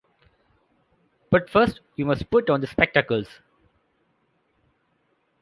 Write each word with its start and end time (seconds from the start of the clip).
But 1.29 1.47
first 1.47 1.81
you 1.95 2.07
must 2.07 2.31
put 2.31 2.49
on 2.49 2.59
the 2.59 2.65
spectacles. 2.65 3.27